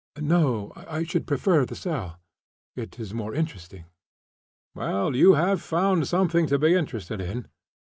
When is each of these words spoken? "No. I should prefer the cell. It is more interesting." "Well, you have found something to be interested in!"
"No. 0.19 0.73
I 0.75 1.03
should 1.03 1.27
prefer 1.27 1.63
the 1.63 1.75
cell. 1.75 2.19
It 2.75 2.99
is 2.99 3.13
more 3.13 3.35
interesting." 3.35 3.85
"Well, 4.73 5.15
you 5.15 5.35
have 5.35 5.61
found 5.61 6.07
something 6.07 6.47
to 6.47 6.57
be 6.57 6.73
interested 6.73 7.21
in!" 7.21 7.47